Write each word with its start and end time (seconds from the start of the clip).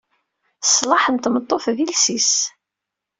Sslaḥ 0.63 1.03
n 1.09 1.15
tmeṭṭut 1.17 1.65
d 1.75 1.77
iles-is. 1.83 2.31